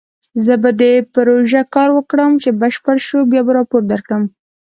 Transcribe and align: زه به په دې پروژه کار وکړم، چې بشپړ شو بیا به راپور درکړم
زه 0.45 0.53
به 0.61 0.69
په 0.71 0.77
دې 0.81 0.93
پروژه 1.15 1.61
کار 1.75 1.89
وکړم، 1.93 2.31
چې 2.43 2.49
بشپړ 2.61 2.95
شو 3.07 3.19
بیا 3.31 3.41
به 3.45 3.51
راپور 3.59 3.81
درکړم 3.91 4.23